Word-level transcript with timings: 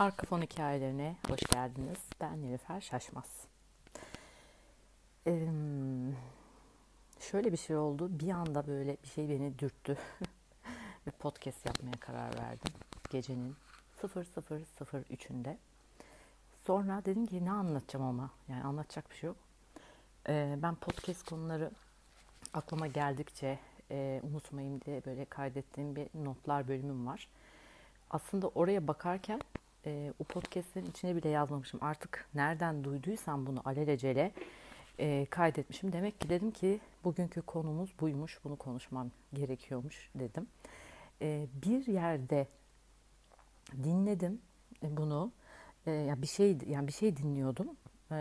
Arka 0.00 0.26
fon 0.26 0.42
hikayelerine 0.42 1.16
hoş 1.28 1.40
geldiniz. 1.40 1.98
Ben 2.20 2.42
Nilüfer 2.42 2.80
Şaşmaz. 2.80 3.30
Ee, 5.26 5.48
şöyle 7.20 7.52
bir 7.52 7.56
şey 7.56 7.76
oldu. 7.76 8.20
Bir 8.20 8.30
anda 8.30 8.66
böyle 8.66 8.96
bir 9.02 9.08
şey 9.08 9.28
beni 9.28 9.58
dürttü. 9.58 9.96
bir 11.06 11.10
podcast 11.10 11.66
yapmaya 11.66 12.00
karar 12.00 12.38
verdim. 12.38 12.72
Gecenin 13.10 13.56
00.03'ünde. 14.02 15.56
Sonra 16.66 17.02
dedim 17.04 17.26
ki 17.26 17.44
ne 17.44 17.50
anlatacağım 17.50 18.04
ama. 18.06 18.30
Yani 18.48 18.64
anlatacak 18.64 19.10
bir 19.10 19.16
şey 19.16 19.26
yok. 19.26 19.36
Ee, 20.28 20.58
ben 20.62 20.74
podcast 20.74 21.28
konuları 21.30 21.70
aklıma 22.54 22.86
geldikçe 22.86 23.58
e, 23.90 24.20
unutmayayım 24.22 24.80
diye 24.80 25.04
böyle 25.06 25.24
kaydettiğim 25.24 25.96
bir 25.96 26.08
notlar 26.14 26.68
bölümüm 26.68 27.06
var. 27.06 27.28
Aslında 28.10 28.48
oraya 28.48 28.88
bakarken 28.88 29.40
e, 29.86 30.12
o 30.18 30.24
podcastlerin 30.24 30.86
içine 30.86 31.16
bile 31.16 31.28
yazmamışım. 31.28 31.80
Artık 31.82 32.28
nereden 32.34 32.84
duyduysam 32.84 33.46
bunu 33.46 33.62
alelacele 33.64 34.32
e, 34.98 35.26
kaydetmişim. 35.30 35.92
Demek 35.92 36.20
ki 36.20 36.28
dedim 36.28 36.50
ki 36.50 36.80
bugünkü 37.04 37.42
konumuz 37.42 37.90
buymuş, 38.00 38.40
bunu 38.44 38.56
konuşmam 38.56 39.10
gerekiyormuş 39.34 40.10
dedim. 40.14 40.46
E, 41.22 41.46
bir 41.62 41.86
yerde 41.86 42.46
dinledim 43.72 44.40
bunu. 44.82 45.32
E, 45.86 45.90
yani 45.90 46.22
bir 46.22 46.26
şey 46.26 46.58
yani 46.66 46.86
bir 46.86 46.92
şey 46.92 47.16
dinliyordum 47.16 47.68
e, 48.10 48.16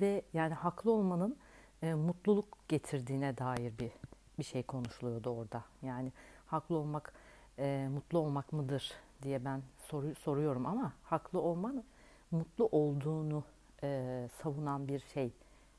ve 0.00 0.22
yani 0.32 0.54
haklı 0.54 0.92
olmanın 0.92 1.36
e, 1.82 1.94
mutluluk 1.94 2.68
getirdiğine 2.68 3.38
dair 3.38 3.78
bir 3.78 3.90
bir 4.38 4.44
şey 4.44 4.62
konuşuluyordu 4.62 5.30
orada. 5.30 5.64
Yani 5.82 6.12
haklı 6.46 6.76
olmak 6.76 7.12
e, 7.58 7.88
mutlu 7.94 8.18
olmak 8.18 8.52
mıdır 8.52 8.92
diye 9.22 9.44
ben 9.44 9.62
soru, 9.92 10.14
soruyorum 10.14 10.66
ama 10.66 10.92
haklı 11.02 11.40
olmanın 11.40 11.84
mutlu 12.30 12.68
olduğunu 12.72 13.44
e, 13.82 14.28
savunan 14.42 14.88
bir 14.88 14.98
şey 15.14 15.32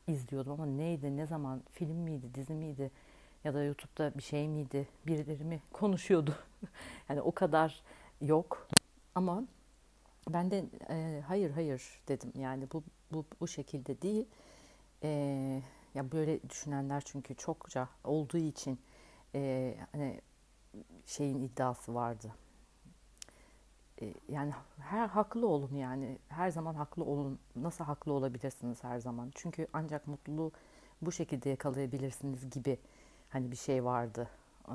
izliyordum 0.07 0.51
ama 0.51 0.65
neydi, 0.65 1.17
ne 1.17 1.25
zaman, 1.25 1.61
film 1.71 1.95
miydi, 1.95 2.25
dizi 2.35 2.53
miydi 2.53 2.91
ya 3.43 3.53
da 3.53 3.63
YouTube'da 3.63 4.17
bir 4.17 4.23
şey 4.23 4.47
miydi, 4.47 4.87
birileri 5.07 5.43
mi 5.43 5.61
konuşuyordu. 5.73 6.35
yani 7.09 7.21
o 7.21 7.31
kadar 7.31 7.81
yok 8.21 8.67
ama 9.15 9.43
ben 10.29 10.51
de 10.51 10.65
e, 10.89 11.21
hayır 11.27 11.51
hayır 11.51 12.01
dedim 12.07 12.31
yani 12.35 12.67
bu 12.73 12.83
bu 13.11 13.25
bu 13.41 13.47
şekilde 13.47 14.01
değil. 14.01 14.25
E, 15.03 15.09
ya 15.95 16.11
böyle 16.11 16.49
düşünenler 16.49 17.01
çünkü 17.05 17.35
çokça 17.35 17.89
olduğu 18.03 18.37
için 18.37 18.79
e, 19.35 19.75
hani 19.91 20.21
şeyin 21.05 21.41
iddiası 21.41 21.95
vardı. 21.95 22.31
E, 24.01 24.13
yani 24.29 24.51
her 24.79 25.07
haklı 25.07 25.47
olun 25.47 25.75
yani 25.75 26.17
her 26.29 26.49
zaman 26.49 26.75
haklı 26.75 27.03
olun. 27.03 27.39
Nasıl 27.55 27.83
haklı 27.83 28.13
olabilirsiniz 28.13 28.83
her 28.83 28.99
zaman? 28.99 29.31
Çünkü 29.35 29.67
ancak 29.73 30.07
mutluluğu 30.07 30.51
bu 31.01 31.11
şekilde 31.11 31.49
yakalayabilirsiniz 31.49 32.49
gibi 32.49 32.77
hani 33.29 33.51
bir 33.51 33.55
şey 33.55 33.85
vardı. 33.85 34.29
Ee, 34.69 34.73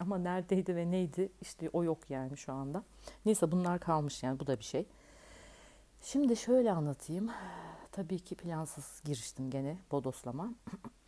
ama 0.00 0.18
neredeydi 0.18 0.76
ve 0.76 0.90
neydi? 0.90 1.28
İşte 1.40 1.70
o 1.72 1.84
yok 1.84 1.98
yani 2.10 2.36
şu 2.36 2.52
anda. 2.52 2.82
Neyse 3.26 3.52
bunlar 3.52 3.80
kalmış 3.80 4.22
yani 4.22 4.40
bu 4.40 4.46
da 4.46 4.58
bir 4.58 4.64
şey. 4.64 4.86
Şimdi 6.02 6.36
şöyle 6.36 6.72
anlatayım. 6.72 7.30
Tabii 7.92 8.18
ki 8.18 8.34
plansız 8.34 9.02
giriştim 9.04 9.50
gene 9.50 9.78
bodoslama. 9.90 10.50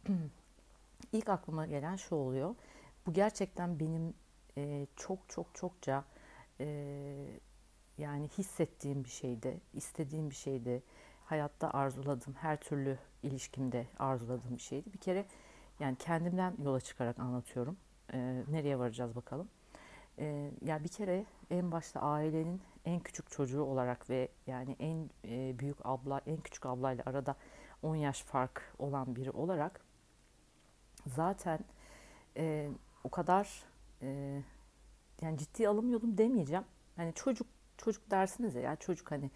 İlk 1.13 1.29
aklıma 1.29 1.67
gelen 1.67 1.97
şu 1.97 2.15
oluyor. 2.15 2.55
Bu 3.07 3.13
gerçekten 3.13 3.81
benim 3.81 4.15
e, 4.57 4.87
çok 4.97 5.19
çok 5.29 5.55
çokça 5.55 6.05
e, 6.61 6.67
yani 7.99 8.29
hissettiğim 8.29 9.05
bir 9.05 9.09
şeydi, 9.09 9.61
istediğim 9.75 10.31
bir 10.31 10.35
şeydi. 10.35 10.83
Hayatta 11.25 11.71
arzuladığım, 11.71 12.35
her 12.35 12.61
türlü 12.61 12.99
ilişkimde 13.23 13.87
arzuladığım 13.99 14.57
bir 14.57 14.63
şeydi. 14.63 14.93
Bir 14.93 14.99
kere 14.99 15.27
yani 15.81 15.97
kendimden 15.97 16.55
yola 16.65 16.81
çıkarak 16.81 17.19
anlatıyorum. 17.19 17.77
E, 18.13 18.43
nereye 18.51 18.79
varacağız 18.79 19.17
bakalım. 19.17 19.49
E, 20.19 20.25
ya 20.25 20.51
yani 20.63 20.85
bir 20.85 20.89
kere 20.89 21.25
en 21.51 21.73
başta 21.73 22.01
ailenin 22.01 22.63
en 22.85 23.01
küçük 23.01 23.31
çocuğu 23.31 23.63
olarak 23.63 24.11
ve 24.11 24.29
yani 24.47 24.77
en 24.79 25.11
e, 25.25 25.59
büyük 25.59 25.77
abla, 25.85 26.21
en 26.27 26.37
küçük 26.37 26.67
ablayla 26.67 27.05
arada 27.07 27.37
10 27.83 27.97
yaş 27.97 28.23
fark 28.23 28.75
olan 28.79 29.17
biri 29.17 29.31
olarak 29.31 29.81
zaten 31.07 31.59
e, 32.37 32.69
o 33.05 33.11
kadar 33.11 33.65
e, 34.03 34.41
yani 35.23 35.39
ciddi 35.39 35.69
alımıyordum 35.69 36.19
demeyeceğim. 36.19 36.65
Hani 36.97 37.15
çocuk 37.15 37.47
çocuk 37.77 38.11
dersiniz 38.11 38.55
ya, 38.55 38.61
yani 38.61 38.79
çocuk 38.79 39.11
hani 39.11 39.31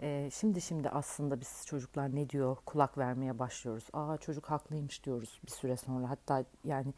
e, 0.00 0.30
şimdi 0.32 0.60
şimdi 0.60 0.88
aslında 0.88 1.40
biz 1.40 1.62
çocuklar 1.66 2.14
ne 2.14 2.30
diyor 2.30 2.56
kulak 2.66 2.98
vermeye 2.98 3.38
başlıyoruz. 3.38 3.84
Aa 3.92 4.16
çocuk 4.16 4.50
haklıymış 4.50 5.04
diyoruz 5.04 5.40
bir 5.46 5.50
süre 5.50 5.76
sonra. 5.76 6.10
Hatta 6.10 6.44
yani 6.64 6.94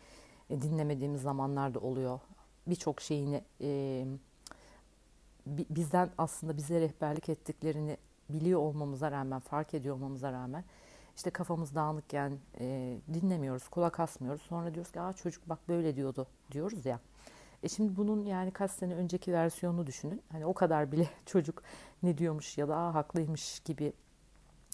e, 0.50 0.62
dinlemediğimiz 0.62 1.22
zamanlar 1.22 1.74
da 1.74 1.80
oluyor. 1.80 2.20
Birçok 2.66 3.00
şeyini 3.00 3.44
e, 3.60 4.06
bizden 5.46 6.10
aslında 6.18 6.56
bize 6.56 6.80
rehberlik 6.80 7.28
ettiklerini 7.28 7.96
biliyor 8.30 8.60
olmamıza 8.60 9.10
rağmen, 9.10 9.40
fark 9.40 9.74
ediyor 9.74 9.94
olmamıza 9.94 10.32
rağmen 10.32 10.64
işte 11.16 11.30
kafamız 11.30 11.74
dağınıkken 11.74 12.38
e, 12.60 12.98
dinlemiyoruz, 13.14 13.68
kulak 13.68 14.00
asmıyoruz. 14.00 14.42
Sonra 14.42 14.74
diyoruz 14.74 14.92
ki 14.92 15.00
Aa, 15.00 15.12
çocuk 15.12 15.48
bak 15.48 15.58
böyle 15.68 15.96
diyordu 15.96 16.26
diyoruz 16.52 16.86
ya. 16.86 17.00
E 17.62 17.68
şimdi 17.68 17.96
bunun 17.96 18.24
yani 18.24 18.50
kaç 18.50 18.70
sene 18.70 18.94
önceki 18.94 19.32
versiyonunu 19.32 19.86
düşünün. 19.86 20.22
Hani 20.32 20.46
o 20.46 20.54
kadar 20.54 20.92
bile 20.92 21.08
çocuk 21.26 21.62
ne 22.02 22.18
diyormuş 22.18 22.58
ya 22.58 22.68
da 22.68 22.94
haklıymış 22.94 23.60
gibi 23.60 23.92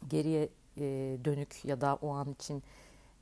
geriye 0.08 0.48
e, 0.76 0.82
dönük 1.24 1.64
ya 1.64 1.80
da 1.80 1.98
o 2.02 2.10
an 2.10 2.30
için 2.30 2.62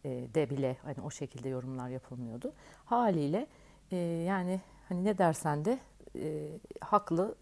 e, 0.04 0.08
de 0.34 0.50
bile 0.50 0.76
hani 0.82 0.96
o 1.04 1.10
şekilde 1.10 1.48
yorumlar 1.48 1.88
yapılmıyordu. 1.88 2.52
Haliyle 2.84 3.46
e, 3.90 3.96
yani 3.96 4.60
hani 4.88 5.04
ne 5.04 5.18
dersen 5.18 5.64
de 5.64 5.78
e, 6.18 6.48
haklı 6.80 7.34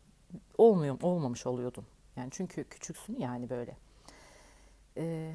olmuyor 0.58 0.98
olmamış 1.02 1.46
oluyordun. 1.46 1.84
Yani 2.16 2.28
çünkü 2.30 2.64
küçüksün 2.64 3.20
yani 3.20 3.50
böyle. 3.50 3.76
E, 4.96 5.32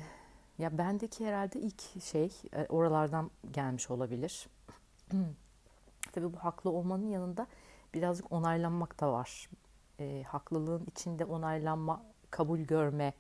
ya 0.57 0.78
bendeki 0.78 1.25
herhalde 1.25 1.59
ilk 1.59 2.03
şey 2.03 2.31
e, 2.53 2.66
oralardan 2.69 3.31
gelmiş 3.52 3.91
olabilir. 3.91 4.47
Tabii 6.16 6.34
bu 6.34 6.38
haklı 6.38 6.70
olmanın 6.70 7.09
yanında 7.09 7.48
birazcık 7.94 8.31
onaylanmak 8.31 9.00
da 9.00 9.12
var. 9.12 9.50
E, 10.00 10.24
haklılığın 10.28 10.86
içinde 10.92 11.26
onaylanma, 11.26 12.03
kabul 12.31 12.59
görme 12.59 13.14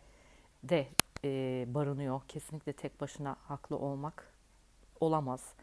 de 0.63 0.87
e, 1.23 1.29
barınıyor. 1.73 2.21
Kesinlikle 2.27 2.73
tek 2.73 3.01
başına 3.01 3.35
haklı 3.47 3.77
olmak 3.77 4.33
olamaz. 4.99 5.53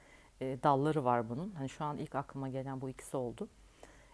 E, 0.41 0.59
dalları 0.63 1.05
var 1.05 1.29
bunun. 1.29 1.51
Hani 1.51 1.69
şu 1.69 1.85
an 1.85 1.99
ilk 1.99 2.15
aklıma 2.15 2.49
gelen 2.49 2.81
bu 2.81 2.91
ikisi 2.91 3.17
oldu. 3.17 3.49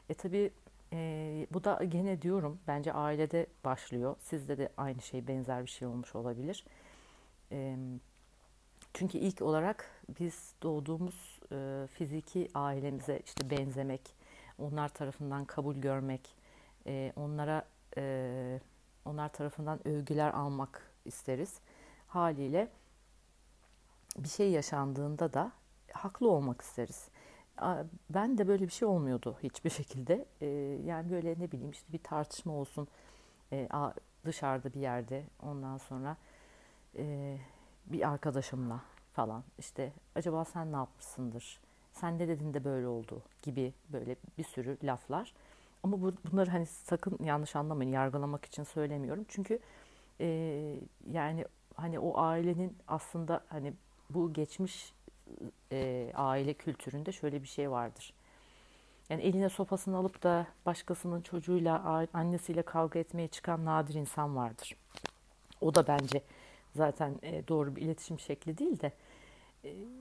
E 0.08 0.14
tabii 0.14 0.50
e, 0.92 1.46
bu 1.52 1.64
da 1.64 1.84
gene 1.84 2.22
diyorum 2.22 2.58
bence 2.68 2.92
ailede 2.92 3.46
başlıyor. 3.64 4.16
Sizde 4.20 4.58
de 4.58 4.68
aynı 4.76 5.02
şey 5.02 5.28
benzer 5.28 5.62
bir 5.62 5.70
şey 5.70 5.88
olmuş 5.88 6.14
olabilir. 6.14 6.64
E, 7.52 7.76
çünkü 8.94 9.18
ilk 9.18 9.42
olarak 9.42 9.90
biz 10.20 10.52
doğduğumuz 10.62 11.37
e, 11.52 11.86
fiziki 11.92 12.48
ailemize 12.54 13.20
işte 13.24 13.50
benzemek, 13.50 14.14
onlar 14.58 14.88
tarafından 14.88 15.44
kabul 15.44 15.74
görmek, 15.74 16.36
e, 16.86 17.12
onlara 17.16 17.64
e, 17.96 18.60
onlar 19.04 19.28
tarafından 19.28 19.88
övgüler 19.88 20.30
almak 20.30 20.90
isteriz. 21.04 21.60
Haliyle 22.08 22.68
bir 24.18 24.28
şey 24.28 24.50
yaşandığında 24.50 25.32
da 25.32 25.52
haklı 25.92 26.30
olmak 26.30 26.60
isteriz. 26.60 27.08
Ben 28.10 28.38
de 28.38 28.48
böyle 28.48 28.64
bir 28.64 28.72
şey 28.72 28.88
olmuyordu 28.88 29.38
hiçbir 29.42 29.70
şekilde. 29.70 30.26
E, 30.40 30.46
yani 30.84 31.10
böyle 31.10 31.38
ne 31.38 31.52
bileyim 31.52 31.70
işte 31.70 31.92
bir 31.92 32.02
tartışma 32.02 32.52
olsun 32.52 32.88
e, 33.52 33.68
dışarıda 34.24 34.74
bir 34.74 34.80
yerde 34.80 35.24
ondan 35.42 35.78
sonra 35.78 36.16
e, 36.96 37.36
bir 37.86 38.08
arkadaşımla 38.08 38.80
falan 39.18 39.44
işte 39.58 39.92
acaba 40.14 40.44
sen 40.44 40.72
ne 40.72 40.76
yapmışsındır? 40.76 41.60
Sen 41.92 42.18
ne 42.18 42.28
dedin 42.28 42.54
de 42.54 42.64
böyle 42.64 42.86
oldu 42.86 43.22
gibi 43.42 43.72
böyle 43.92 44.16
bir 44.38 44.44
sürü 44.44 44.78
laflar. 44.84 45.34
Ama 45.82 46.02
bu, 46.02 46.12
bunları 46.24 46.50
hani 46.50 46.66
sakın 46.66 47.18
yanlış 47.24 47.56
anlamayın 47.56 47.92
yargılamak 47.92 48.44
için 48.44 48.64
söylemiyorum. 48.64 49.24
Çünkü 49.28 49.58
e, 50.20 50.26
yani 51.10 51.44
hani 51.74 51.98
o 51.98 52.18
ailenin 52.18 52.76
aslında 52.88 53.44
hani 53.48 53.72
bu 54.10 54.32
geçmiş 54.32 54.92
e, 55.72 56.12
aile 56.14 56.54
kültüründe 56.54 57.12
şöyle 57.12 57.42
bir 57.42 57.48
şey 57.48 57.70
vardır. 57.70 58.12
Yani 59.10 59.22
eline 59.22 59.48
sopasını 59.48 59.96
alıp 59.96 60.22
da 60.22 60.46
başkasının 60.66 61.20
çocuğuyla, 61.20 62.06
annesiyle 62.14 62.62
kavga 62.62 62.98
etmeye 62.98 63.28
çıkan 63.28 63.64
nadir 63.64 63.94
insan 63.94 64.36
vardır. 64.36 64.76
O 65.60 65.74
da 65.74 65.86
bence 65.86 66.22
zaten 66.76 67.14
doğru 67.48 67.76
bir 67.76 67.82
iletişim 67.82 68.20
şekli 68.20 68.58
değil 68.58 68.80
de 68.80 68.92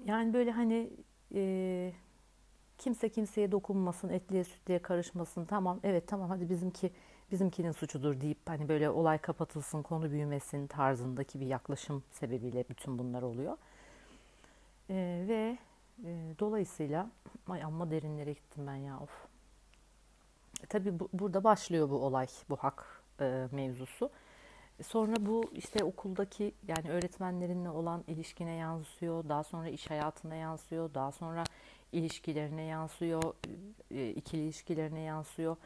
yani 0.06 0.34
böyle 0.34 0.52
hani 0.52 0.90
e, 1.36 1.94
Kimse 2.78 3.10
kimseye 3.10 3.52
dokunmasın, 3.52 4.10
etliye 4.10 4.44
sütliye 4.44 4.80
karışmasın. 4.80 5.46
Tamam, 5.46 5.80
evet 5.84 6.08
tamam 6.08 6.30
hadi 6.30 6.50
bizimki 6.50 6.92
bizimkinin 7.32 7.72
suçudur 7.72 8.22
deyip 8.22 8.38
hani 8.46 8.70
böyle 8.70 8.90
olay 8.90 9.18
kapatılsın, 9.18 9.82
konu 9.82 10.12
büyümesin 10.12 10.68
tarzındaki 10.68 11.40
bir 11.40 11.46
yaklaşım 11.46 12.04
sebebiyle 12.12 12.66
bütün 12.70 13.00
bunlar 13.00 13.22
oluyor. 13.22 13.58
Ee, 14.90 15.26
ve 15.28 15.58
e, 16.06 16.10
dolayısıyla 16.40 17.10
ay 17.50 17.64
amma 17.64 17.92
derinlere 17.92 18.34
gittim 18.34 18.68
ben 18.68 18.76
ya 18.76 19.00
of. 19.00 19.10
E, 20.64 20.66
tabii 20.66 21.00
bu, 21.00 21.10
burada 21.14 21.44
başlıyor 21.44 21.90
bu 21.90 21.96
olay, 22.06 22.28
bu 22.50 22.56
hak 22.56 23.02
e, 23.22 23.48
mevzusu. 23.52 24.10
Sonra 24.84 25.16
bu 25.20 25.44
işte 25.54 25.84
okuldaki 25.84 26.54
yani 26.68 26.92
öğretmenlerinle 26.92 27.70
olan 27.70 28.04
ilişkine 28.08 28.56
yansıyor, 28.56 29.30
daha 29.30 29.44
sonra 29.44 29.70
iş 29.70 29.90
hayatına 29.90 30.36
yansıyor, 30.36 30.94
daha 30.94 31.12
sonra 31.12 31.44
ilişkilerine 31.92 32.64
yansıyor, 32.64 33.34
e, 33.92 34.10
ikili 34.10 34.42
ilişkilerine 34.42 35.02
yansıyor 35.02 35.58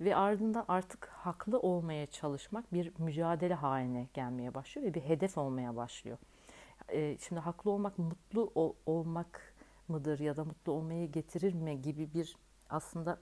ve 0.00 0.16
ardında 0.16 0.64
artık 0.68 1.06
haklı 1.06 1.60
olmaya 1.60 2.06
çalışmak 2.06 2.72
bir 2.72 2.92
mücadele 2.98 3.54
haline 3.54 4.08
gelmeye 4.14 4.54
başlıyor 4.54 4.86
ve 4.86 4.94
bir 4.94 5.00
hedef 5.00 5.38
olmaya 5.38 5.76
başlıyor. 5.76 6.18
E, 6.88 7.18
şimdi 7.18 7.40
haklı 7.40 7.70
olmak 7.70 7.98
mutlu 7.98 8.76
olmak 8.86 9.54
mıdır 9.88 10.18
ya 10.18 10.36
da 10.36 10.44
mutlu 10.44 10.72
olmayı 10.72 11.12
getirir 11.12 11.54
mi 11.54 11.82
gibi 11.82 12.14
bir 12.14 12.36
aslında 12.70 13.18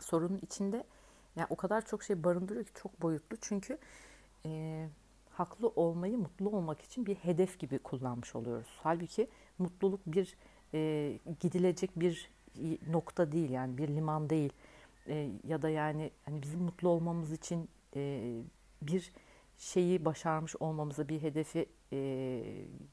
sorunun 0.00 0.38
içinde 0.42 0.84
yani 1.36 1.46
o 1.50 1.56
kadar 1.56 1.86
çok 1.86 2.02
şey 2.02 2.24
barındırıyor 2.24 2.64
ki 2.64 2.72
çok 2.74 3.02
boyutlu 3.02 3.36
çünkü 3.40 3.78
e, 4.46 4.86
haklı 5.30 5.68
olmayı 5.68 6.18
mutlu 6.18 6.50
olmak 6.50 6.80
için 6.80 7.06
bir 7.06 7.14
hedef 7.14 7.58
gibi 7.58 7.78
kullanmış 7.78 8.34
oluyoruz. 8.34 8.68
Halbuki 8.82 9.28
mutluluk 9.58 10.00
bir 10.06 10.36
e, 10.74 11.18
gidilecek 11.40 11.90
bir 12.00 12.30
nokta 12.88 13.32
değil 13.32 13.50
yani 13.50 13.78
bir 13.78 13.88
liman 13.88 14.30
değil 14.30 14.52
e, 15.08 15.30
ya 15.44 15.62
da 15.62 15.68
yani 15.68 16.10
hani 16.24 16.42
bizim 16.42 16.60
mutlu 16.60 16.88
olmamız 16.88 17.32
için 17.32 17.68
e, 17.96 18.22
bir 18.82 19.12
şeyi 19.58 20.04
başarmış 20.04 20.56
olmamıza 20.56 21.08
bir 21.08 21.22
hedefi 21.22 21.66
e, 21.92 22.42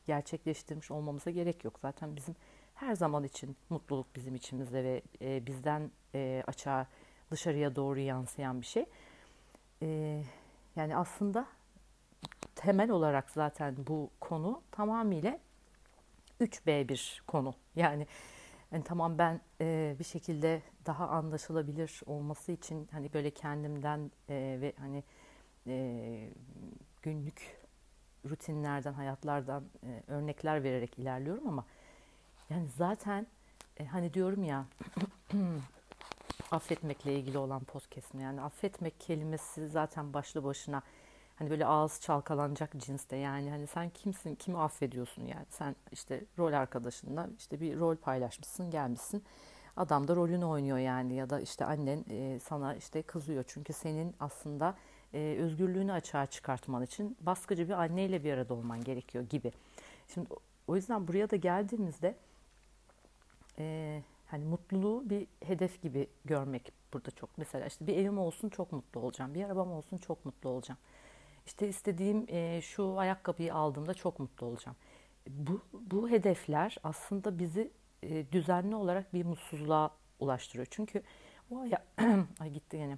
gerçekleştirmiş 0.05 0.91
olmamıza 0.91 1.31
gerek 1.31 1.65
yok. 1.65 1.79
Zaten 1.79 2.15
bizim 2.15 2.35
her 2.75 2.95
zaman 2.95 3.23
için 3.23 3.55
mutluluk 3.69 4.15
bizim 4.15 4.35
içimizde 4.35 4.83
ve 4.83 5.01
e, 5.21 5.45
bizden 5.45 5.91
e, 6.15 6.43
açığa 6.47 6.87
dışarıya 7.31 7.75
doğru 7.75 7.99
yansıyan 7.99 8.61
bir 8.61 8.65
şey. 8.65 8.85
E, 9.81 10.21
yani 10.75 10.95
aslında 10.95 11.45
temel 12.55 12.89
olarak 12.89 13.31
zaten 13.31 13.75
bu 13.87 14.09
konu 14.19 14.61
tamamıyla 14.71 15.39
3B 16.41 16.89
bir 16.89 17.23
konu. 17.27 17.53
Yani 17.75 18.07
yani 18.71 18.83
tamam 18.83 19.17
ben 19.17 19.41
e, 19.61 19.95
bir 19.99 20.03
şekilde 20.03 20.61
daha 20.85 21.07
anlaşılabilir 21.07 22.01
olması 22.05 22.51
için 22.51 22.87
hani 22.91 23.13
böyle 23.13 23.31
kendimden 23.31 24.11
e, 24.29 24.57
ve 24.61 24.73
hani 24.79 25.03
e, 25.67 26.29
günlük 27.01 27.61
rutinlerden, 28.29 28.93
hayatlardan 28.93 29.63
e, 29.83 30.03
örnekler 30.07 30.63
vererek 30.63 30.99
ilerliyorum 30.99 31.47
ama 31.47 31.65
yani 32.49 32.67
zaten 32.77 33.27
e, 33.77 33.85
hani 33.85 34.13
diyorum 34.13 34.43
ya 34.43 34.65
affetmekle 36.51 37.13
ilgili 37.13 37.37
olan 37.37 37.63
podcast'im 37.63 38.19
yani 38.19 38.41
affetmek 38.41 38.99
kelimesi 38.99 39.67
zaten 39.69 40.13
başlı 40.13 40.43
başına 40.43 40.81
hani 41.35 41.49
böyle 41.49 41.65
ağız 41.65 42.01
çalkalanacak 42.01 42.71
cinste 42.77 43.15
yani 43.15 43.49
hani 43.49 43.67
sen 43.67 43.89
kimsin 43.89 44.35
kimi 44.35 44.57
affediyorsun 44.57 45.23
yani? 45.23 45.45
Sen 45.49 45.75
işte 45.91 46.25
rol 46.39 46.53
arkadaşınla 46.53 47.29
işte 47.37 47.61
bir 47.61 47.79
rol 47.79 47.95
paylaşmışsın 47.95 48.71
gelmişsin. 48.71 49.23
Adam 49.77 50.07
da 50.07 50.15
rolünü 50.15 50.45
oynuyor 50.45 50.77
yani 50.77 51.15
ya 51.15 51.29
da 51.29 51.39
işte 51.39 51.65
annen 51.65 52.05
e, 52.09 52.39
sana 52.39 52.75
işte 52.75 53.01
kızıyor. 53.01 53.43
Çünkü 53.47 53.73
senin 53.73 54.15
aslında 54.19 54.75
e, 55.13 55.37
özgürlüğünü 55.39 55.91
açığa 55.91 56.25
çıkartman 56.25 56.83
için 56.83 57.17
baskıcı 57.21 57.67
bir 57.67 57.73
anneyle 57.73 58.23
bir 58.23 58.33
arada 58.33 58.53
olman 58.53 58.83
gerekiyor 58.83 59.23
gibi. 59.29 59.51
Şimdi 60.13 60.29
o 60.67 60.75
yüzden 60.75 61.07
buraya 61.07 61.29
da 61.29 61.35
geldiğimizde 61.35 62.15
e, 63.59 64.01
hani 64.31 64.45
mutluluğu 64.45 65.09
bir 65.09 65.27
hedef 65.43 65.81
gibi 65.81 66.07
görmek 66.25 66.71
burada 66.93 67.11
çok. 67.11 67.37
Mesela 67.37 67.65
işte 67.65 67.87
bir 67.87 67.97
evim 67.97 68.17
olsun 68.17 68.49
çok 68.49 68.71
mutlu 68.71 68.99
olacağım. 68.99 69.33
Bir 69.33 69.43
arabam 69.43 69.71
olsun 69.71 69.97
çok 69.97 70.25
mutlu 70.25 70.49
olacağım. 70.49 70.77
İşte 71.45 71.67
istediğim 71.67 72.25
e, 72.27 72.61
şu 72.61 72.99
ayakkabıyı 72.99 73.55
aldığımda 73.55 73.93
çok 73.93 74.19
mutlu 74.19 74.47
olacağım. 74.47 74.77
Bu, 75.29 75.61
bu 75.73 76.09
hedefler 76.09 76.77
aslında 76.83 77.39
bizi 77.39 77.71
e, 78.03 78.31
düzenli 78.31 78.75
olarak 78.75 79.13
bir 79.13 79.25
mutsuzluğa 79.25 79.91
ulaştırıyor. 80.19 80.67
Çünkü 80.71 81.03
o 81.51 81.59
aya 81.59 81.85
ay 82.39 82.49
gitti 82.49 82.77
yine. 82.77 82.97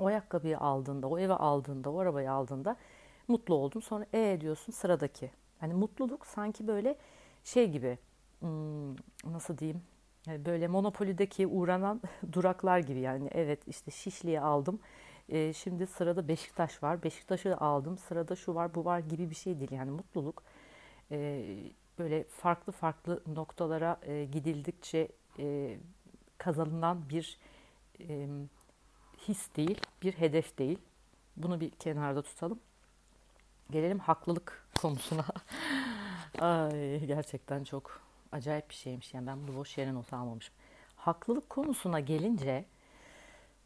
O 0.00 0.06
ayakkabıyı 0.06 0.58
aldığında, 0.58 1.08
o 1.08 1.18
eve 1.18 1.34
aldığında, 1.34 1.90
o 1.90 1.98
arabayı 1.98 2.32
aldığında 2.32 2.76
mutlu 3.28 3.54
oldun. 3.54 3.80
Sonra 3.80 4.06
e 4.14 4.38
diyorsun 4.40 4.72
sıradaki. 4.72 5.30
Yani 5.62 5.74
mutluluk 5.74 6.26
sanki 6.26 6.66
böyle 6.66 6.96
şey 7.44 7.70
gibi 7.70 7.98
hmm, 8.40 8.94
nasıl 9.24 9.58
diyeyim 9.58 9.82
böyle 10.26 10.68
monopolideki 10.68 11.46
uğranan 11.46 12.00
duraklar 12.32 12.78
gibi 12.78 13.00
yani. 13.00 13.28
Evet 13.32 13.60
işte 13.66 13.90
Şişli'yi 13.90 14.40
aldım. 14.40 14.80
E, 15.28 15.52
şimdi 15.52 15.86
sırada 15.86 16.28
Beşiktaş 16.28 16.82
var. 16.82 17.02
Beşiktaş'ı 17.02 17.56
aldım. 17.56 17.98
Sırada 17.98 18.36
şu 18.36 18.54
var 18.54 18.74
bu 18.74 18.84
var 18.84 18.98
gibi 18.98 19.30
bir 19.30 19.34
şey 19.34 19.58
değil. 19.58 19.72
Yani 19.72 19.90
mutluluk 19.90 20.42
e, 21.10 21.44
böyle 21.98 22.24
farklı 22.24 22.72
farklı 22.72 23.22
noktalara 23.26 24.00
e, 24.02 24.24
gidildikçe 24.24 25.08
e, 25.38 25.76
kazanılan 26.38 27.08
bir 27.08 27.38
his 29.28 29.56
değil 29.56 29.80
bir 30.02 30.12
hedef 30.12 30.58
değil. 30.58 30.78
Bunu 31.36 31.60
bir 31.60 31.70
kenarda 31.70 32.22
tutalım. 32.22 32.60
Gelelim 33.70 33.98
haklılık 33.98 34.66
konusuna. 34.82 35.24
Ay, 36.40 37.06
gerçekten 37.06 37.64
çok 37.64 38.00
acayip 38.32 38.70
bir 38.70 38.74
şeymiş. 38.74 39.14
Yani 39.14 39.26
ben 39.26 39.48
bunu 39.48 39.56
boş 39.56 39.78
yere 39.78 39.94
not 39.94 40.12
almamışım. 40.12 40.54
Haklılık 40.96 41.50
konusuna 41.50 42.00
gelince 42.00 42.64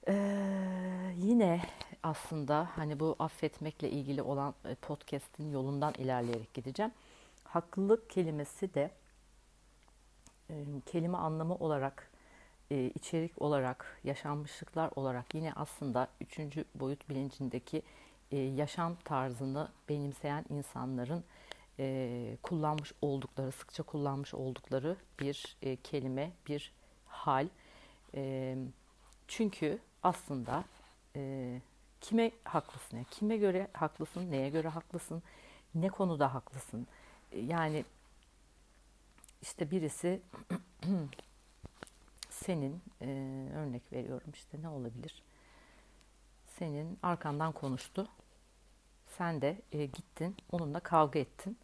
ee, 0.09 1.15
yine 1.17 1.63
aslında 2.03 2.69
hani 2.75 3.01
bu 3.01 3.17
affetmekle 3.19 3.91
ilgili 3.91 4.23
olan 4.23 4.55
podcast'in 4.83 5.51
yolundan 5.51 5.95
ilerleyerek 5.99 6.55
gideceğim. 6.55 6.93
Haklılık 7.45 8.11
kelimesi 8.11 8.75
de 8.75 8.91
e, 10.51 10.65
kelime 10.87 11.19
anlamı 11.19 11.55
olarak, 11.55 12.11
e, 12.71 12.85
içerik 12.95 13.43
olarak, 13.43 14.01
yaşanmışlıklar 14.05 14.91
olarak 14.97 15.35
yine 15.35 15.53
aslında 15.57 16.09
üçüncü 16.21 16.65
boyut 16.75 17.09
bilincindeki 17.09 17.83
e, 18.31 18.37
yaşam 18.37 18.97
tarzını 19.05 19.69
benimseyen 19.89 20.45
insanların 20.49 21.25
e, 21.79 22.37
kullanmış 22.43 22.93
oldukları, 23.03 23.53
sıkça 23.53 23.83
kullanmış 23.83 24.35
oldukları 24.35 24.97
bir 25.21 25.57
e, 25.63 25.77
kelime, 25.77 26.33
bir 26.49 26.73
hal. 27.07 27.49
E, 28.15 28.57
çünkü 29.29 29.79
aslında 30.03 30.65
e, 31.17 31.61
kime 32.01 32.31
haklısın, 32.45 33.07
kime 33.11 33.37
göre 33.37 33.69
haklısın, 33.73 34.31
neye 34.31 34.49
göre 34.49 34.69
haklısın, 34.69 35.23
ne 35.75 35.89
konuda 35.89 36.35
haklısın. 36.35 36.87
E, 37.33 37.41
yani 37.41 37.85
işte 39.43 39.71
birisi 39.71 40.21
senin 42.31 42.83
e, 43.03 43.07
örnek 43.55 43.93
veriyorum 43.93 44.31
işte 44.35 44.63
ne 44.63 44.69
olabilir? 44.69 45.23
Senin 46.59 46.99
arkandan 47.03 47.53
konuştu. 47.53 48.09
Sen 49.07 49.41
de 49.41 49.63
e, 49.73 49.87
gittin 49.87 50.37
onunla 50.53 50.81
kavga 50.81 51.19
ettin. 51.19 51.59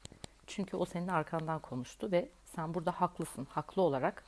Çünkü 0.54 0.76
o 0.76 0.85
senin 0.85 1.09
arkandan 1.09 1.59
konuştu 1.59 2.12
ve 2.12 2.28
sen 2.44 2.75
burada 2.75 2.90
haklısın. 2.90 3.47
Haklı 3.50 3.82
olarak 3.82 4.25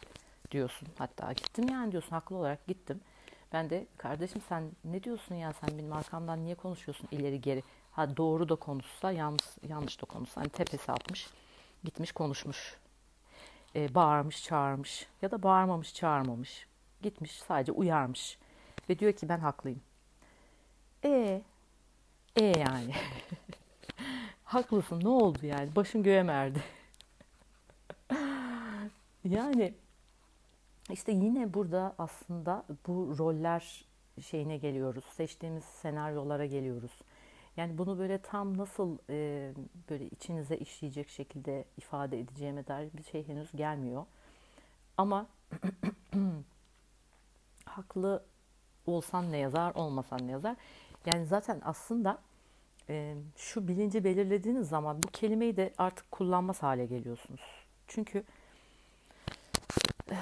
diyorsun. 0.50 0.88
Hatta 0.98 1.32
gittim 1.32 1.68
yani 1.68 1.92
diyorsun 1.92 2.10
haklı 2.10 2.36
olarak 2.36 2.66
gittim. 2.66 3.00
Ben 3.52 3.70
de 3.70 3.86
kardeşim 3.96 4.42
sen 4.48 4.70
ne 4.84 5.02
diyorsun 5.02 5.34
ya 5.34 5.52
sen 5.52 5.78
benim 5.78 5.92
arkamdan 5.92 6.44
niye 6.44 6.54
konuşuyorsun 6.54 7.08
ileri 7.10 7.40
geri. 7.40 7.62
Ha 7.92 8.16
doğru 8.16 8.48
da 8.48 8.54
konuşsa 8.54 9.12
yanlış, 9.12 9.44
yanlış 9.68 10.02
da 10.02 10.06
konuşsa. 10.06 10.40
Hani 10.40 10.48
tepesi 10.48 10.92
atmış 10.92 11.26
gitmiş 11.84 12.12
konuşmuş. 12.12 12.76
Ee, 13.76 13.94
bağırmış 13.94 14.44
çağırmış 14.44 15.06
ya 15.22 15.30
da 15.30 15.42
bağırmamış 15.42 15.94
çağırmamış. 15.94 16.66
Gitmiş 17.02 17.32
sadece 17.32 17.72
uyarmış. 17.72 18.38
Ve 18.88 18.98
diyor 18.98 19.12
ki 19.12 19.28
ben 19.28 19.38
haklıyım. 19.38 19.80
E 21.04 21.42
e 22.36 22.44
yani. 22.44 22.94
Haklısın 24.54 25.00
ne 25.04 25.08
oldu 25.08 25.38
yani? 25.42 25.76
Başın 25.76 26.02
göğe 26.02 26.22
merdi. 26.22 26.62
yani 29.24 29.74
işte 30.90 31.12
yine 31.12 31.54
burada 31.54 31.94
aslında 31.98 32.64
bu 32.86 33.14
roller 33.18 33.84
şeyine 34.22 34.56
geliyoruz. 34.56 35.04
Seçtiğimiz 35.04 35.64
senaryolara 35.64 36.46
geliyoruz. 36.46 36.90
Yani 37.56 37.78
bunu 37.78 37.98
böyle 37.98 38.18
tam 38.18 38.58
nasıl 38.58 38.98
e, 39.10 39.52
böyle 39.90 40.06
içinize 40.06 40.56
işleyecek 40.56 41.08
şekilde 41.08 41.64
ifade 41.76 42.20
edeceğime 42.20 42.66
dair 42.66 42.90
bir 42.92 43.02
şey 43.02 43.28
henüz 43.28 43.52
gelmiyor. 43.52 44.06
Ama 44.96 45.26
haklı 47.64 48.22
olsan 48.86 49.32
ne 49.32 49.38
yazar, 49.38 49.74
olmasan 49.74 50.26
ne 50.26 50.30
yazar. 50.30 50.56
Yani 51.06 51.26
zaten 51.26 51.60
aslında 51.64 52.18
şu 53.36 53.68
bilinci 53.68 54.04
belirlediğiniz 54.04 54.68
zaman 54.68 55.02
bu 55.02 55.08
kelimeyi 55.08 55.56
de 55.56 55.72
artık 55.78 56.10
kullanmaz 56.10 56.62
hale 56.62 56.86
geliyorsunuz. 56.86 57.40
Çünkü 57.88 58.24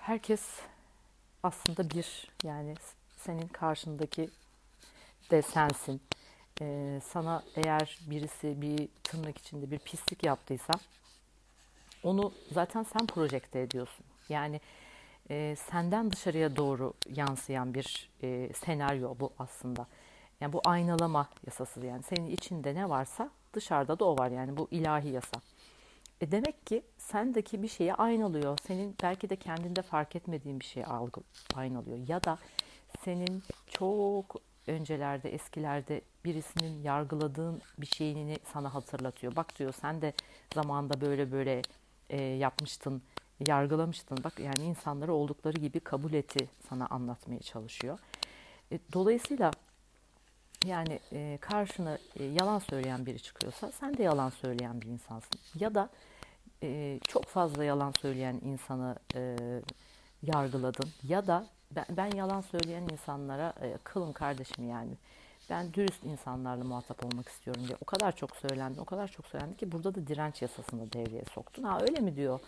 herkes 0.00 0.60
aslında 1.42 1.90
bir 1.90 2.28
yani 2.44 2.74
senin 3.16 3.48
karşındaki 3.48 4.30
de 5.30 5.42
sensin. 5.42 6.00
Sana 7.04 7.42
eğer 7.56 7.98
birisi 8.10 8.62
bir 8.62 8.88
tırnak 9.04 9.38
içinde 9.38 9.70
bir 9.70 9.78
pislik 9.78 10.24
yaptıysa 10.24 10.72
onu 12.02 12.32
zaten 12.52 12.82
sen 12.82 13.06
projekte 13.06 13.60
ediyorsun. 13.60 14.04
Yani 14.28 14.60
senden 15.56 16.10
dışarıya 16.12 16.56
doğru 16.56 16.94
yansıyan 17.14 17.74
bir 17.74 18.10
senaryo 18.54 19.16
bu 19.20 19.32
aslında. 19.38 19.86
Yani 20.44 20.52
bu 20.52 20.60
aynalama 20.64 21.28
yasası 21.46 21.86
yani 21.86 22.02
senin 22.02 22.30
içinde 22.30 22.74
ne 22.74 22.88
varsa 22.88 23.30
dışarıda 23.52 23.98
da 23.98 24.04
o 24.04 24.18
var 24.18 24.30
yani 24.30 24.56
bu 24.56 24.68
ilahi 24.70 25.08
yasa. 25.08 25.40
E 26.20 26.32
demek 26.32 26.66
ki 26.66 26.82
sendeki 26.98 27.62
bir 27.62 27.68
şeyi 27.68 27.94
aynalıyor. 27.94 28.58
Senin 28.66 28.96
belki 29.02 29.30
de 29.30 29.36
kendinde 29.36 29.82
fark 29.82 30.16
etmediğin 30.16 30.60
bir 30.60 30.64
şeyi 30.64 30.86
algı 30.86 31.20
aynalıyor. 31.54 31.98
Ya 32.08 32.24
da 32.24 32.38
senin 33.04 33.42
çok 33.68 34.36
öncelerde, 34.66 35.34
eskilerde 35.34 36.00
birisinin 36.24 36.82
yargıladığın 36.82 37.62
bir 37.78 37.86
şeyini 37.86 38.38
sana 38.52 38.74
hatırlatıyor. 38.74 39.36
Bak 39.36 39.58
diyor 39.58 39.74
sen 39.80 40.02
de 40.02 40.12
zamanda 40.54 41.00
böyle 41.00 41.32
böyle 41.32 41.62
e, 42.10 42.22
yapmıştın, 42.22 43.02
yargılamıştın. 43.46 44.18
Bak 44.24 44.38
yani 44.38 44.64
insanları 44.64 45.14
oldukları 45.14 45.58
gibi 45.58 45.80
kabul 45.80 46.12
eti 46.12 46.48
sana 46.68 46.86
anlatmaya 46.86 47.40
çalışıyor. 47.40 47.98
E, 48.72 48.78
dolayısıyla 48.92 49.50
yani 50.66 51.00
e, 51.12 51.38
karşına 51.40 51.98
e, 52.16 52.24
yalan 52.24 52.58
söyleyen 52.58 53.06
biri 53.06 53.22
çıkıyorsa 53.22 53.72
sen 53.72 53.96
de 53.96 54.02
yalan 54.02 54.30
söyleyen 54.30 54.80
bir 54.80 54.86
insansın. 54.86 55.40
Ya 55.54 55.74
da 55.74 55.88
e, 56.62 57.00
çok 57.08 57.24
fazla 57.24 57.64
yalan 57.64 57.92
söyleyen 58.00 58.40
insanı 58.44 58.96
e, 59.14 59.36
yargıladın. 60.22 60.90
Ya 61.02 61.26
da 61.26 61.46
ben, 61.70 61.84
ben 61.90 62.10
yalan 62.16 62.40
söyleyen 62.40 62.82
insanlara 62.82 63.52
e, 63.60 63.78
kılın 63.84 64.12
kardeşim 64.12 64.68
yani. 64.68 64.92
Ben 65.50 65.74
dürüst 65.74 66.04
insanlarla 66.04 66.64
muhatap 66.64 67.04
olmak 67.04 67.28
istiyorum 67.28 67.62
diye 67.66 67.76
o 67.80 67.84
kadar 67.84 68.16
çok 68.16 68.36
söylendi, 68.36 68.80
o 68.80 68.84
kadar 68.84 69.08
çok 69.08 69.26
söylendi 69.26 69.56
ki 69.56 69.72
burada 69.72 69.94
da 69.94 70.06
direnç 70.06 70.42
yasasını 70.42 70.92
devreye 70.92 71.24
soktun. 71.34 71.62
Ha 71.62 71.78
öyle 71.80 72.00
mi 72.00 72.16
diyor 72.16 72.40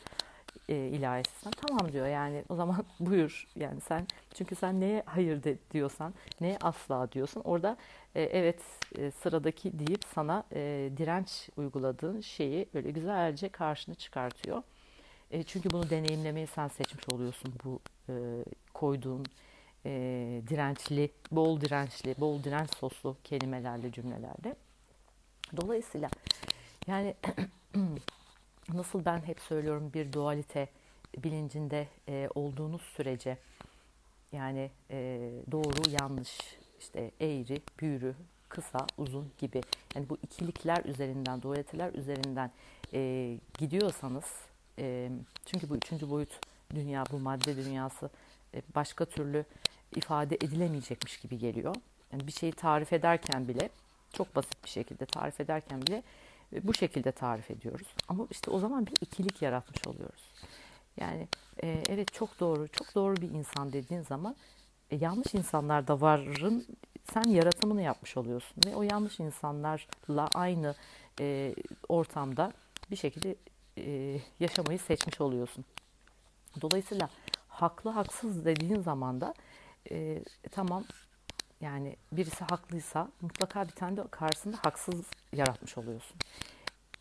e, 0.69 0.75
ilahisinden. 0.75 1.53
Tamam 1.67 1.93
diyor 1.93 2.07
yani 2.07 2.45
o 2.49 2.55
zaman 2.55 2.85
buyur 3.01 3.47
yani 3.57 3.81
sen 3.81 4.07
çünkü 4.35 4.55
sen 4.55 4.81
neye 4.81 5.03
hayır 5.07 5.43
de, 5.43 5.57
diyorsan 5.73 6.15
neye 6.41 6.59
asla 6.61 7.13
diyorsun 7.13 7.41
orada 7.45 7.77
e, 8.15 8.23
evet 8.23 8.61
e, 8.99 9.11
sıradaki 9.11 9.79
deyip 9.79 10.05
sana 10.15 10.45
e, 10.53 10.91
direnç 10.97 11.49
uyguladığın 11.57 12.21
şeyi 12.21 12.67
böyle 12.75 12.91
güzelce 12.91 13.49
karşına 13.49 13.95
çıkartıyor. 13.95 14.63
E, 15.31 15.43
çünkü 15.43 15.71
bunu 15.71 15.91
deneyimlemeyi 15.91 16.47
sen 16.47 16.69
seçmiş 16.69 17.05
oluyorsun 17.13 17.55
bu 17.65 17.81
e, 18.09 18.15
koyduğun 18.75 19.25
e, 19.87 19.91
dirençli, 20.49 21.11
bol 21.31 21.61
dirençli, 21.61 22.15
bol 22.19 22.43
direnç 22.43 22.77
soslu 22.77 23.17
kelimelerle, 23.25 23.93
cümlelerle. 23.93 24.57
Dolayısıyla 25.57 26.09
yani 26.87 27.15
nasıl 28.75 29.05
ben 29.05 29.19
hep 29.19 29.41
söylüyorum 29.41 29.91
bir 29.95 30.13
dualite 30.13 30.69
bilincinde 31.19 31.89
e, 32.09 32.29
olduğunuz 32.35 32.83
sürece 32.83 33.39
yani 34.33 34.71
e, 34.91 35.31
doğru 35.51 35.91
yanlış 36.01 36.39
işte 36.81 37.11
eğri 37.21 37.61
büğrü 37.81 38.15
kısa 38.49 38.87
uzun 38.99 39.31
gibi 39.39 39.61
yani 39.95 40.09
bu 40.09 40.19
ikilikler 40.23 40.85
üzerinden 40.85 41.43
dualiteler 41.43 41.93
üzerinden 41.93 42.51
e, 42.93 43.39
gidiyorsanız 43.59 44.25
e, 44.79 45.11
çünkü 45.47 45.69
bu 45.69 45.77
üçüncü 45.77 46.11
boyut 46.11 46.41
dünya 46.75 47.05
bu 47.13 47.19
madde 47.19 47.57
dünyası 47.57 48.11
e, 48.55 48.63
başka 48.75 49.05
türlü 49.05 49.45
ifade 49.97 50.35
edilemeyecekmiş 50.35 51.21
gibi 51.21 51.39
geliyor. 51.39 51.75
Yani 52.13 52.27
bir 52.27 52.33
şeyi 52.33 52.53
tarif 52.53 52.93
ederken 52.93 53.49
bile 53.49 53.71
çok 54.13 54.37
basit 54.37 54.65
bir 54.65 54.69
şekilde 54.69 55.07
tarif 55.07 55.41
ederken 55.41 55.83
bile 55.83 56.03
bu 56.53 56.75
şekilde 56.75 57.13
tarif 57.13 57.51
ediyoruz. 57.51 57.89
Ama 58.09 58.27
işte 58.31 58.51
o 58.51 58.59
zaman 58.59 58.87
bir 58.87 58.95
ikilik 59.01 59.43
yaratmış 59.43 59.87
oluyoruz. 59.87 60.33
Yani 61.01 61.29
e, 61.63 61.83
evet 61.89 62.13
çok 62.13 62.41
doğru, 62.41 62.69
çok 62.69 62.95
doğru 62.95 63.17
bir 63.17 63.31
insan 63.31 63.73
dediğin 63.73 64.03
zaman 64.03 64.37
e, 64.91 64.97
yanlış 64.97 65.35
insanlar 65.35 65.89
da 65.89 66.01
varın 66.01 66.67
sen 67.13 67.31
yaratımını 67.31 67.83
yapmış 67.83 68.17
oluyorsun 68.17 68.57
ve 68.67 68.77
o 68.77 68.83
yanlış 68.83 69.21
insanlarla 69.21 70.29
aynı 70.35 70.75
e, 71.21 71.55
ortamda 71.89 72.53
bir 72.91 72.97
şekilde 72.97 73.37
e, 73.79 74.21
yaşamayı 74.41 74.79
seçmiş 74.79 75.21
oluyorsun. 75.21 75.65
Dolayısıyla 76.61 77.09
haklı 77.49 77.91
haksız 77.91 78.45
dediğin 78.45 78.81
zaman 78.81 79.21
da 79.21 79.35
e, 79.91 80.23
tamam 80.51 80.85
yani 81.61 81.97
birisi 82.13 82.45
haklıysa 82.45 83.09
mutlaka 83.21 83.65
bir 83.65 83.73
tane 83.73 83.97
de 83.97 84.03
karşısında 84.11 84.57
haksız 84.63 85.05
yaratmış 85.33 85.79
oluyorsun. 85.79 86.17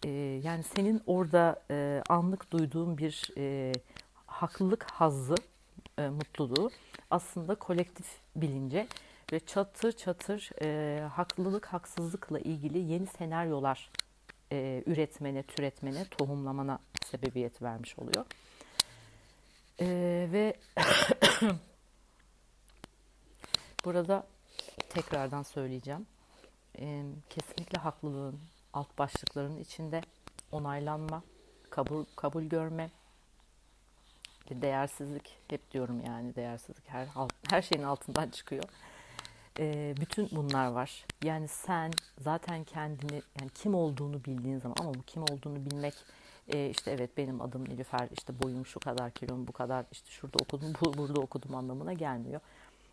E, 0.03 0.09
yani 0.43 0.63
senin 0.63 1.01
orada 1.05 1.63
e, 1.71 2.01
anlık 2.09 2.51
duyduğun 2.51 2.97
bir 2.97 3.31
e, 3.37 3.71
haklılık 4.25 4.83
hazzı, 4.83 5.35
e, 5.97 6.09
mutluluğu 6.09 6.71
aslında 7.11 7.55
kolektif 7.55 8.07
bilince 8.35 8.87
ve 9.33 9.39
çatır 9.39 9.91
çatır 9.91 10.49
e, 10.61 11.01
haklılık 11.07 11.65
haksızlıkla 11.65 12.39
ilgili 12.39 12.77
yeni 12.77 13.07
senaryolar 13.07 13.89
e, 14.51 14.83
üretmene, 14.85 15.43
türetmene, 15.43 16.05
tohumlamana 16.05 16.79
sebebiyet 17.05 17.61
vermiş 17.61 17.99
oluyor. 17.99 18.25
E, 19.79 19.87
ve 20.31 20.53
burada 23.85 24.27
tekrardan 24.89 25.43
söyleyeceğim. 25.43 26.07
E, 26.79 27.03
kesinlikle 27.29 27.79
haklılığın 27.79 28.39
alt 28.73 28.97
başlıkların 28.97 29.57
içinde 29.57 30.01
onaylanma, 30.51 31.23
kabul 31.69 32.05
kabul 32.15 32.43
görme, 32.43 32.89
değersizlik 34.51 35.37
hep 35.47 35.71
diyorum 35.71 36.01
yani 36.05 36.35
değersizlik 36.35 36.89
her 36.89 37.07
her 37.49 37.61
şeyin 37.61 37.83
altından 37.83 38.29
çıkıyor. 38.29 38.63
E, 39.59 39.95
bütün 40.01 40.29
bunlar 40.31 40.67
var. 40.67 41.05
Yani 41.23 41.47
sen 41.47 41.91
zaten 42.19 42.63
kendini 42.63 43.21
yani 43.39 43.49
kim 43.55 43.75
olduğunu 43.75 44.23
bildiğin 44.25 44.59
zaman 44.59 44.75
ama 44.79 44.93
bu 44.93 45.01
kim 45.01 45.23
olduğunu 45.23 45.65
bilmek 45.65 45.93
e, 46.47 46.69
işte 46.69 46.91
evet 46.91 47.17
benim 47.17 47.41
adım 47.41 47.69
Nilüfer 47.69 48.07
işte 48.11 48.33
boyum 48.43 48.65
şu 48.65 48.79
kadar 48.79 49.11
kilom 49.11 49.47
bu 49.47 49.51
kadar 49.51 49.85
işte 49.91 50.09
şurada 50.09 50.37
okudum 50.41 50.73
bu, 50.81 50.93
burada 50.97 51.21
okudum 51.21 51.55
anlamına 51.55 51.93
gelmiyor. 51.93 52.41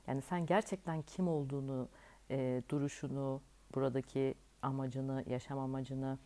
Yani 0.06 0.22
sen 0.22 0.46
gerçekten 0.46 1.02
kim 1.02 1.28
olduğunu 1.28 1.88
e, 2.30 2.62
duruşunu 2.68 3.40
buradaki 3.74 4.34
amacını 4.62 5.24
yaşam 5.26 5.58
amacını 5.58 6.18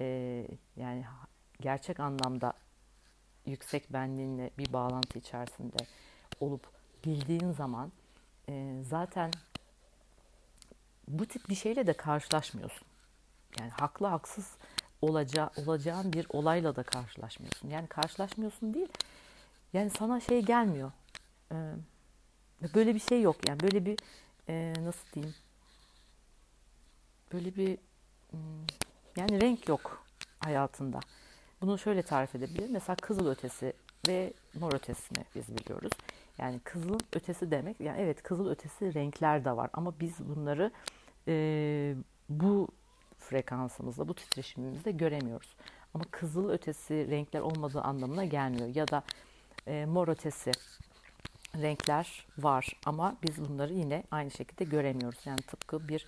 e, 0.00 0.46
yani 0.76 1.04
gerçek 1.60 2.00
anlamda 2.00 2.52
yüksek 3.46 3.92
benliğinle 3.92 4.50
bir 4.58 4.72
bağlantı 4.72 5.18
içerisinde 5.18 5.76
olup 6.40 6.66
bildiğin 7.04 7.52
zaman 7.52 7.92
e, 8.48 8.82
zaten 8.82 9.30
bu 11.08 11.26
tip 11.26 11.48
bir 11.48 11.54
şeyle 11.54 11.86
de 11.86 11.92
karşılaşmıyorsun. 11.92 12.88
Yani 13.60 13.70
haklı 13.70 14.06
haksız 14.06 14.56
olacağı, 15.02 15.50
olacağın 15.56 16.12
bir 16.12 16.26
olayla 16.30 16.76
da 16.76 16.82
karşılaşmıyorsun. 16.82 17.70
Yani 17.70 17.86
karşılaşmıyorsun 17.86 18.74
değil. 18.74 18.88
Yani 19.72 19.90
sana 19.90 20.20
şey 20.20 20.42
gelmiyor. 20.42 20.92
Ee, 21.52 21.72
böyle 22.74 22.94
bir 22.94 23.00
şey 23.00 23.22
yok. 23.22 23.48
Yani 23.48 23.60
böyle 23.60 23.84
bir 23.86 23.98
e, 24.48 24.74
nasıl 24.84 25.12
diyeyim? 25.12 25.34
Böyle 27.32 27.56
bir 27.56 27.78
hmm, 28.30 28.66
yani 29.16 29.40
renk 29.40 29.68
yok 29.68 30.04
hayatında. 30.40 31.00
Bunu 31.60 31.78
şöyle 31.78 32.02
tarif 32.02 32.34
edebilirim. 32.34 32.72
Mesela 32.72 32.96
kızıl 32.96 33.26
ötesi 33.26 33.72
ve 34.08 34.32
mor 34.54 34.72
ötesini 34.72 35.24
biz 35.34 35.56
biliyoruz. 35.56 35.92
Yani 36.38 36.60
kızıl 36.64 36.98
ötesi 37.12 37.50
demek, 37.50 37.80
yani 37.80 38.00
evet 38.00 38.22
kızıl 38.22 38.48
ötesi 38.50 38.94
renkler 38.94 39.44
de 39.44 39.56
var 39.56 39.70
ama 39.72 39.94
biz 40.00 40.18
bunları 40.18 40.70
e, 41.28 41.94
bu 42.28 42.68
frekansımızda, 43.18 44.08
bu 44.08 44.14
titreşimimizde 44.14 44.90
göremiyoruz. 44.90 45.56
Ama 45.94 46.04
kızıl 46.10 46.50
ötesi 46.50 47.10
renkler 47.10 47.40
olmadığı 47.40 47.80
anlamına 47.80 48.24
gelmiyor. 48.24 48.74
Ya 48.74 48.88
da 48.88 49.02
e, 49.66 49.86
mor 49.86 50.08
ötesi 50.08 50.50
renkler 51.62 52.26
var 52.38 52.76
ama 52.86 53.16
biz 53.28 53.48
bunları 53.48 53.72
yine 53.72 54.02
aynı 54.10 54.30
şekilde 54.30 54.64
göremiyoruz. 54.64 55.18
Yani 55.26 55.38
tıpkı 55.38 55.88
bir 55.88 56.06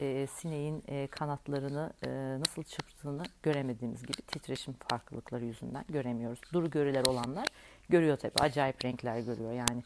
e, 0.00 0.26
sineğin 0.26 0.82
e, 0.88 1.06
kanatlarını 1.06 1.92
e, 2.06 2.08
nasıl 2.40 2.62
çırptığını 2.62 3.22
göremediğimiz 3.42 4.02
gibi 4.02 4.12
titreşim 4.12 4.74
farklılıkları 4.88 5.44
yüzünden 5.44 5.84
göremiyoruz. 5.88 6.40
Duru 6.52 6.70
görüler 6.70 7.04
olanlar 7.04 7.48
görüyor 7.88 8.16
tabii. 8.16 8.40
Acayip 8.40 8.84
renkler 8.84 9.20
görüyor. 9.20 9.52
Yani 9.52 9.82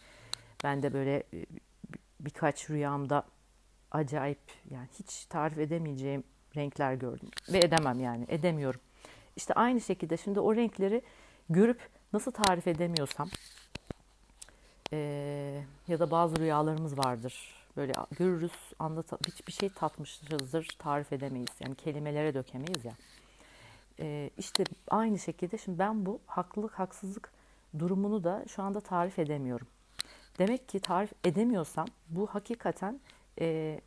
ben 0.65 0.83
de 0.83 0.93
böyle 0.93 1.17
e, 1.17 1.47
birkaç 2.21 2.71
rüyamda 2.71 3.25
acayip 3.91 4.41
yani 4.71 4.89
hiç 4.99 5.25
tarif 5.25 5.59
edemeyeceğim 5.59 6.25
renkler 6.57 6.95
gördüm. 6.95 7.29
Ve 7.53 7.59
edemem 7.59 8.01
yani 8.01 8.25
edemiyorum. 8.29 8.81
İşte 9.37 9.55
aynı 9.55 9.81
şekilde 9.81 10.17
şimdi 10.17 10.41
o 10.41 10.57
renkleri 10.57 11.03
görüp 11.51 11.89
nasıl 12.13 12.33
tarif 12.33 12.67
edemiyorsam 12.67 13.29
e, 14.93 15.63
ya 15.89 16.01
da 16.01 16.11
bazı 16.11 16.37
rüyalarımız 16.37 16.99
vardır. 16.99 17.55
Böyle 17.77 17.93
görürüz, 18.19 18.53
anlat 18.79 19.07
hiçbir 19.27 19.53
şey 19.53 19.69
tatmışızdır, 19.69 20.77
tarif 20.79 21.13
edemeyiz. 21.13 21.51
Yani 21.61 21.75
kelimelere 21.75 22.35
dökemeyiz 22.35 22.85
ya. 22.85 22.93
E, 24.01 24.31
işte 24.39 24.65
aynı 24.89 25.19
şekilde 25.19 25.59
şimdi 25.59 25.79
ben 25.79 26.07
bu 26.07 26.21
haklılık, 26.27 26.79
haksızlık 26.79 27.33
durumunu 27.79 28.25
da 28.25 28.45
şu 28.49 28.63
anda 28.63 28.81
tarif 28.81 29.19
edemiyorum. 29.19 29.67
Demek 30.39 30.69
ki 30.69 30.81
tarif 30.81 31.13
edemiyorsam 31.25 31.87
bu 32.09 32.27
hakikaten 32.27 33.01
e, 33.41 33.81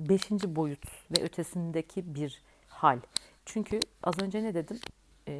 beşinci 0.00 0.56
boyut 0.56 0.84
ve 1.10 1.22
ötesindeki 1.22 2.14
bir 2.14 2.42
hal. 2.68 3.00
Çünkü 3.46 3.80
az 4.02 4.22
önce 4.22 4.42
ne 4.42 4.54
dedim? 4.54 4.80
E, 5.28 5.34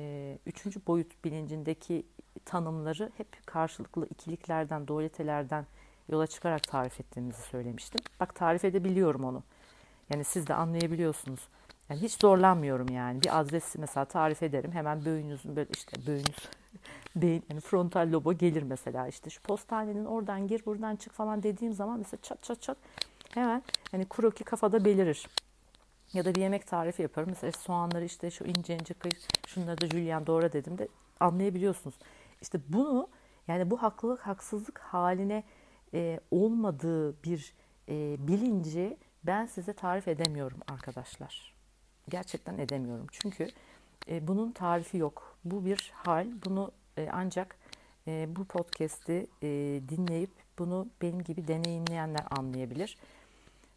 üçüncü 0.46 0.86
boyut 0.86 1.24
bilincindeki 1.24 2.06
tanımları 2.44 3.10
hep 3.16 3.46
karşılıklı 3.46 4.06
ikiliklerden, 4.06 4.86
dualitelerden 4.86 5.66
yola 6.08 6.26
çıkarak 6.26 6.62
tarif 6.62 7.00
ettiğimizi 7.00 7.42
söylemiştim. 7.42 8.00
Bak 8.20 8.34
tarif 8.34 8.64
edebiliyorum 8.64 9.24
onu. 9.24 9.42
Yani 10.10 10.24
siz 10.24 10.46
de 10.46 10.54
anlayabiliyorsunuz. 10.54 11.48
Yani 11.90 12.02
hiç 12.02 12.12
zorlanmıyorum 12.12 12.88
yani. 12.88 13.22
Bir 13.22 13.40
adresi 13.40 13.78
mesela 13.78 14.04
tarif 14.04 14.42
ederim. 14.42 14.72
Hemen 14.72 15.04
böğünüzün 15.04 15.56
böyle 15.56 15.70
işte 15.74 16.06
böğünüz 16.06 16.48
beyin 17.16 17.42
yani 17.50 17.60
frontal 17.60 18.12
lobo 18.12 18.32
gelir 18.32 18.62
mesela 18.62 19.08
işte 19.08 19.30
şu 19.30 19.42
postanenin 19.42 20.04
oradan 20.04 20.48
gir 20.48 20.62
buradan 20.66 20.96
çık 20.96 21.12
falan 21.12 21.42
dediğim 21.42 21.74
zaman 21.74 21.98
mesela 21.98 22.18
çat 22.22 22.42
çat 22.42 22.62
çat 22.62 22.76
hemen 23.34 23.62
hani 23.90 24.08
kroki 24.08 24.44
kafada 24.44 24.84
belirir. 24.84 25.26
Ya 26.14 26.24
da 26.24 26.34
bir 26.34 26.40
yemek 26.40 26.66
tarifi 26.66 27.02
yaparım. 27.02 27.28
Mesela 27.30 27.52
soğanları 27.52 28.04
işte 28.04 28.30
şu 28.30 28.44
ince 28.44 28.74
ince 28.74 28.94
kıy, 28.94 29.10
şunları 29.46 29.80
da 29.80 29.86
jülyen 29.86 30.26
doğra 30.26 30.52
dedim 30.52 30.78
de 30.78 30.88
anlayabiliyorsunuz. 31.20 31.94
İşte 32.42 32.60
bunu 32.68 33.08
yani 33.48 33.70
bu 33.70 33.82
haklılık 33.82 34.20
haksızlık 34.20 34.78
haline 34.78 35.44
e, 35.94 36.20
olmadığı 36.30 37.22
bir 37.22 37.54
e, 37.88 38.16
bilinci 38.18 38.96
ben 39.24 39.46
size 39.46 39.72
tarif 39.72 40.08
edemiyorum 40.08 40.58
arkadaşlar. 40.68 41.54
Gerçekten 42.08 42.58
edemiyorum. 42.58 43.06
Çünkü 43.10 43.48
e, 44.08 44.28
bunun 44.28 44.52
tarifi 44.52 44.96
yok. 44.96 45.36
Bu 45.44 45.64
bir 45.64 45.92
hal. 45.94 46.26
Bunu 46.44 46.72
e, 46.98 47.08
ancak 47.12 47.56
e, 48.06 48.36
bu 48.36 48.44
podcast'i 48.44 49.26
e, 49.42 49.48
dinleyip 49.88 50.30
bunu 50.58 50.88
benim 51.02 51.22
gibi 51.22 51.48
deneyimleyenler 51.48 52.24
anlayabilir. 52.30 52.98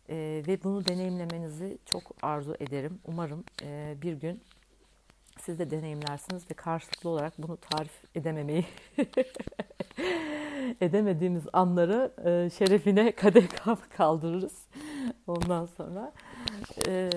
E, 0.09 0.43
ve 0.47 0.63
bunu 0.63 0.85
deneyimlemenizi 0.85 1.77
çok 1.85 2.03
arzu 2.21 2.55
ederim. 2.59 3.00
Umarım 3.05 3.43
e, 3.63 3.95
bir 4.01 4.13
gün 4.13 4.41
siz 5.39 5.59
de 5.59 5.71
deneyimlersiniz 5.71 6.50
ve 6.51 6.53
karşılıklı 6.53 7.09
olarak 7.09 7.33
bunu 7.38 7.57
tarif 7.57 7.91
edememeyi 8.15 8.65
edemediğimiz 10.81 11.43
anları 11.53 12.12
e, 12.25 12.50
şerefine 12.50 13.12
kadeh 13.15 13.47
kaldırırız. 13.97 14.67
Ondan 15.27 15.65
sonra 15.65 16.13
e, 16.88 17.09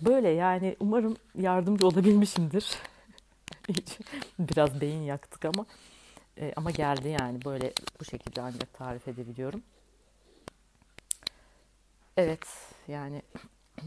böyle 0.00 0.28
yani 0.28 0.76
umarım 0.80 1.16
yardımcı 1.38 1.86
olabilmişimdir. 1.86 2.70
Biraz 4.38 4.80
beyin 4.80 5.02
yaktık 5.02 5.44
ama 5.44 5.66
e, 6.38 6.52
ama 6.56 6.70
geldi 6.70 7.08
yani 7.20 7.44
böyle 7.44 7.72
bu 8.00 8.04
şekilde 8.04 8.42
ancak 8.42 8.74
tarif 8.74 9.08
edebiliyorum. 9.08 9.62
Evet 12.16 12.46
yani 12.88 13.22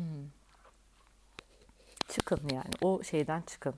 çıkın 2.08 2.50
yani 2.54 2.72
o 2.82 3.04
şeyden 3.04 3.42
çıkın. 3.42 3.76